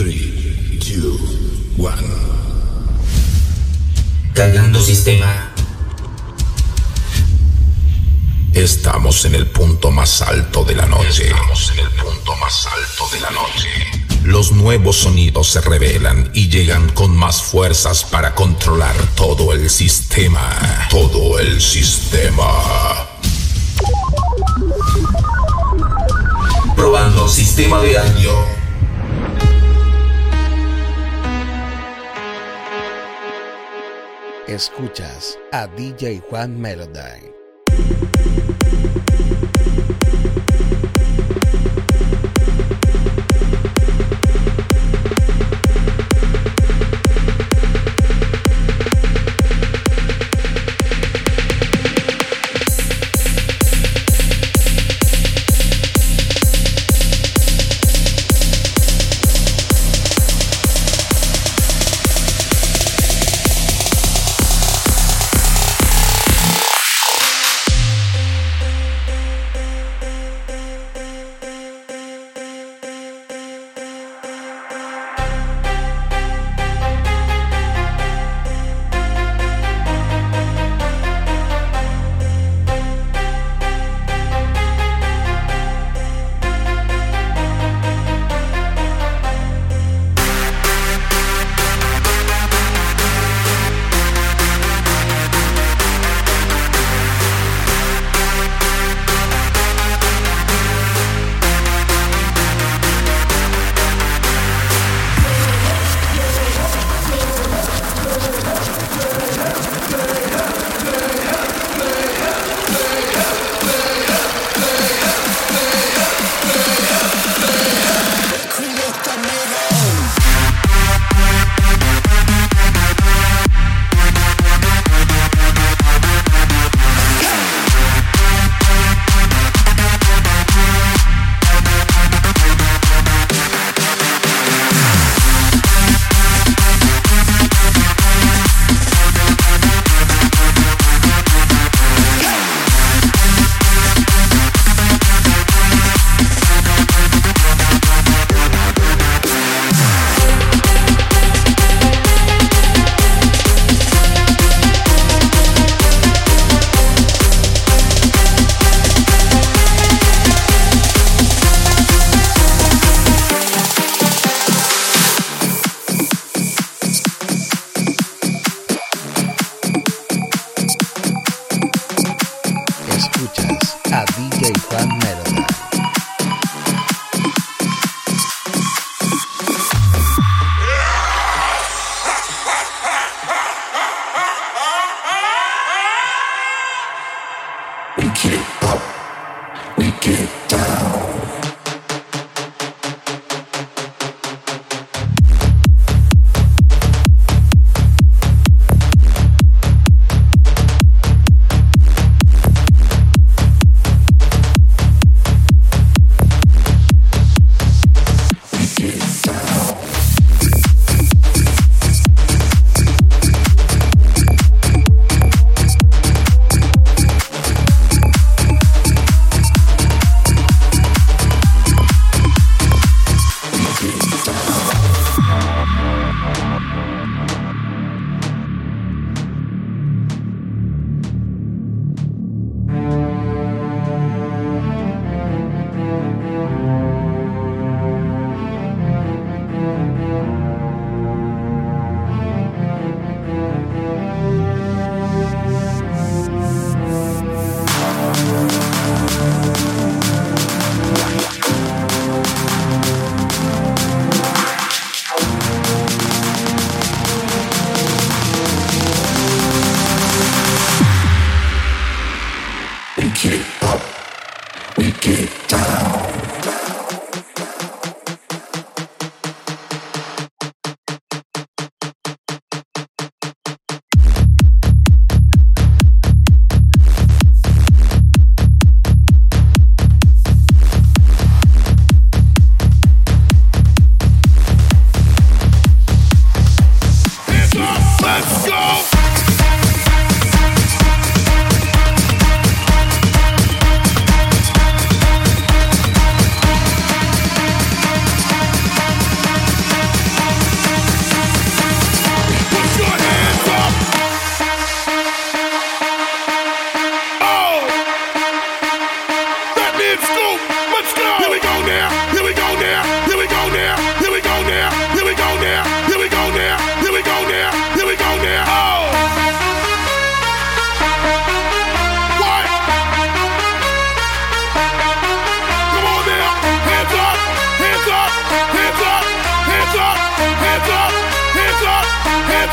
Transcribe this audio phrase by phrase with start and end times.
[0.00, 0.16] 3,
[1.02, 1.20] 2,
[1.76, 1.92] 1.
[4.32, 5.52] Cargando sistema.
[8.54, 11.26] Estamos en el punto más alto de la noche.
[11.26, 13.68] Estamos en el punto más alto de la noche.
[14.24, 20.88] Los nuevos sonidos se revelan y llegan con más fuerzas para controlar todo el sistema.
[20.88, 23.06] Todo el sistema.
[26.74, 28.59] Probando sistema de audio.
[34.50, 37.39] Escuchas a DJ Juan Melody.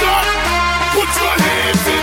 [0.00, 1.95] No hands preocupes.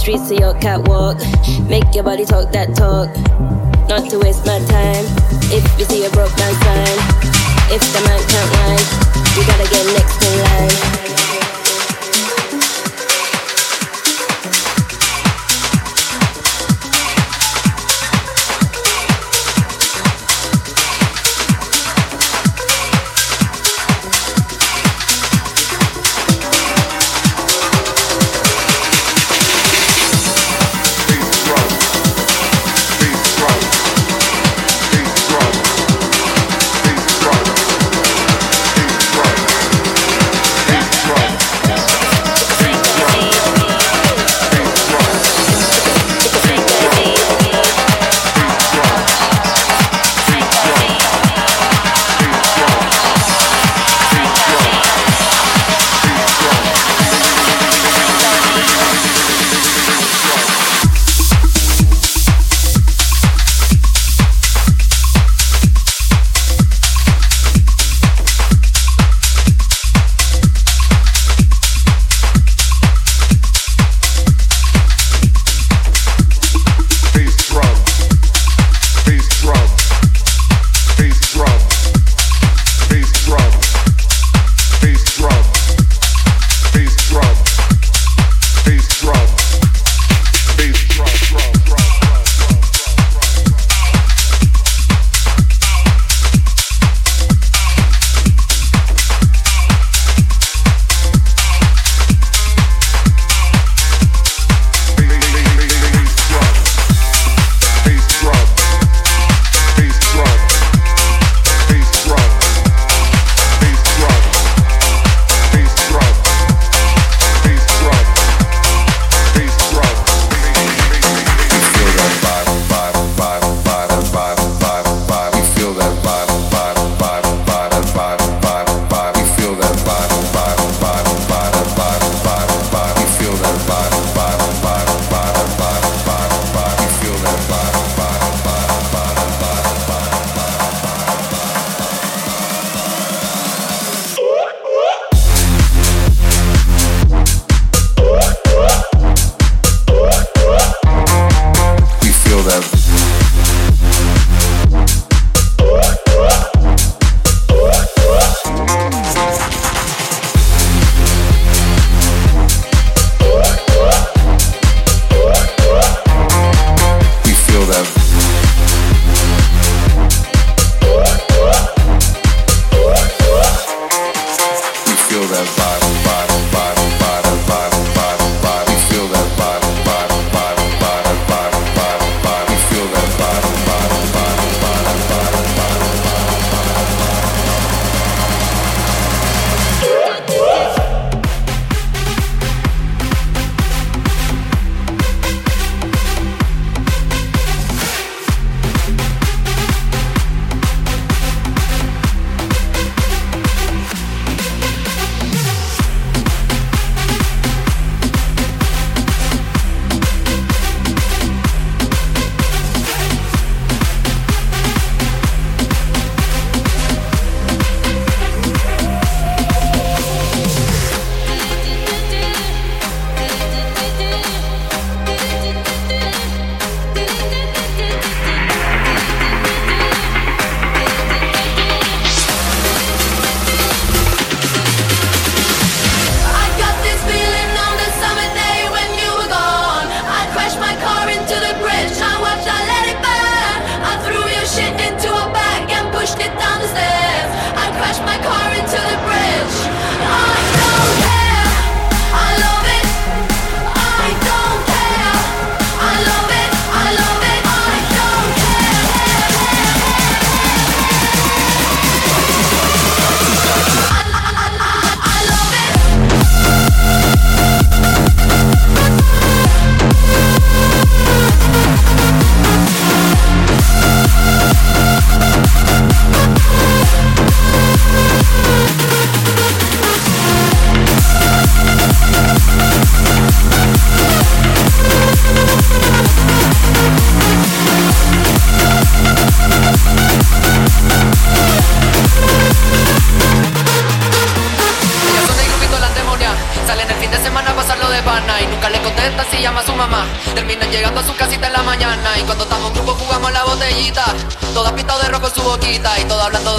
[0.00, 1.18] Streets to your catwalk.
[1.68, 3.10] Make your body talk that talk.
[3.86, 5.04] Not to waste my time.
[5.52, 6.96] If you see a broke man sign,
[7.68, 8.86] if the man can't rhyme,
[9.36, 11.09] you gotta get next in line.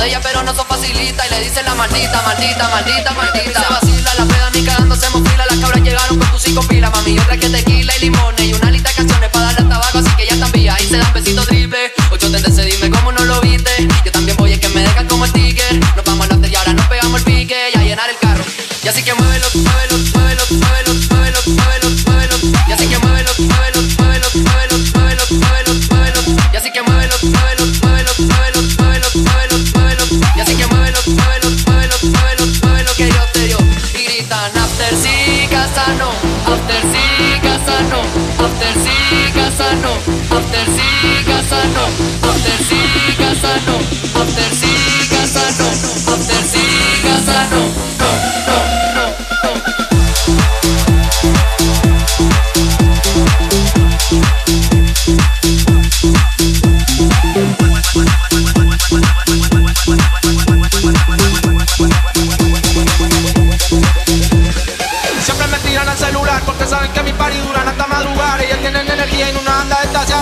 [0.02, 1.26] de ella, pero no son facilita.
[1.28, 3.62] Y le dicen la maldita, maldita, maldita, maldita.
[3.62, 5.46] Se vacila, la peda ni cagando hacemos fila.
[5.50, 7.20] Las cabras llegaron con tus cinco pilas, mami.
[7.20, 8.71] Otra que tequila y limones y una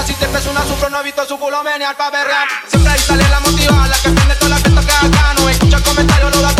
[0.05, 2.47] Si te persona sufro, no he visto su culo menear pa' berrear.
[2.67, 5.33] Siempre ahí sale la motiva, la que prende toda la que acá.
[5.37, 6.58] No escucha comentarios, lo da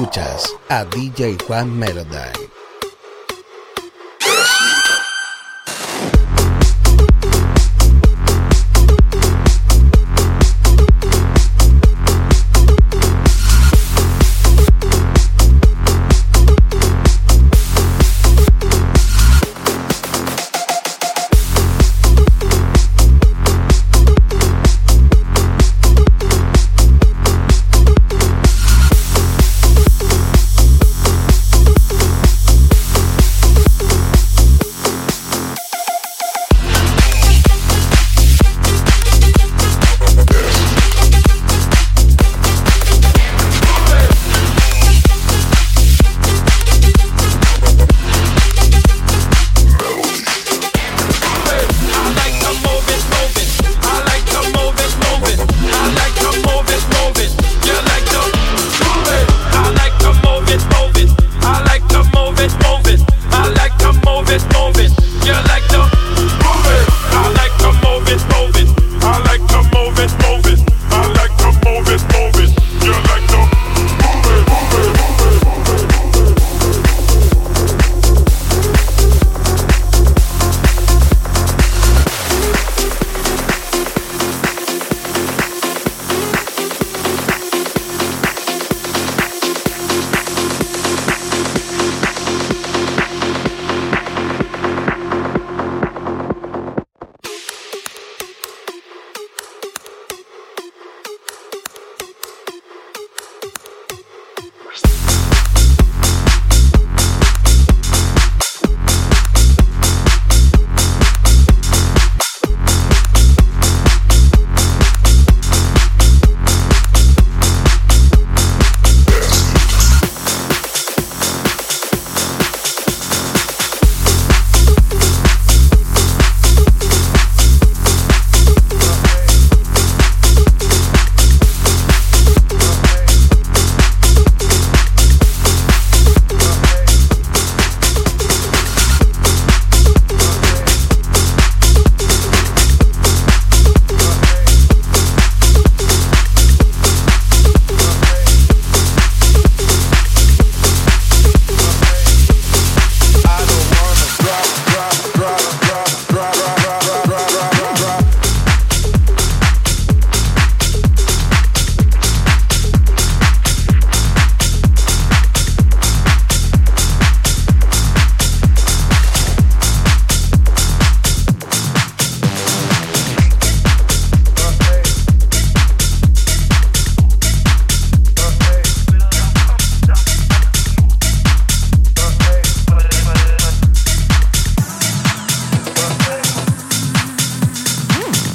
[0.00, 2.49] Escuchas a DJ Juan Melody.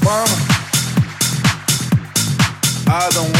[0.05, 0.37] mama.
[2.87, 3.34] I don't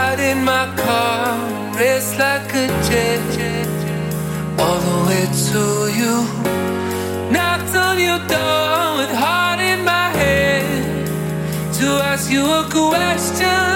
[0.00, 1.24] ride in my car,
[1.78, 3.70] race like a jet,
[4.62, 5.62] all the way to
[6.00, 6.14] you.
[7.34, 11.06] Knocked on your door with heart in my head
[11.78, 13.74] to ask you a question.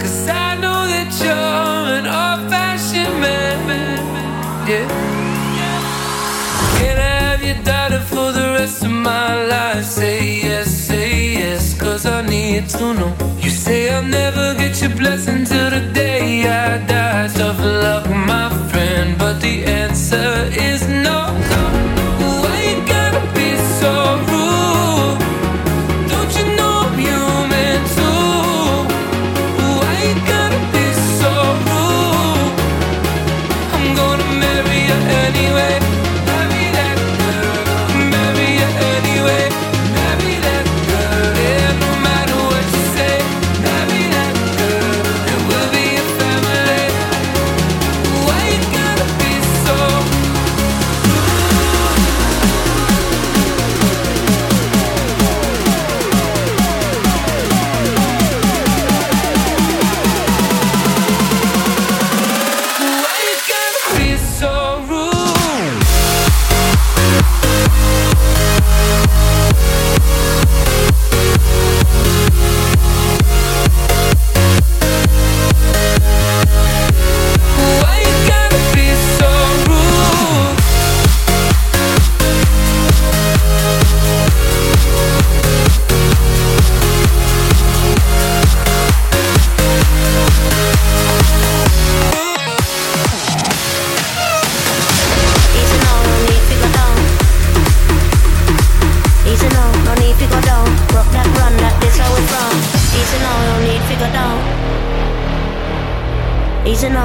[0.00, 3.58] Cause I know that you're an old fashioned man.
[4.70, 4.88] Yeah.
[6.78, 9.84] Can I have your daughter for the rest of my life?
[9.84, 11.08] Say yes, say
[11.40, 13.31] yes, cause I need to know
[13.62, 17.28] say I'll never get your blessing till the day I die.
[17.28, 21.01] Tough luck, my friend, but the answer is no.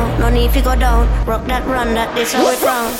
[0.07, 1.07] down, no need to go down.
[1.25, 2.95] Rock that, run that, this how it round.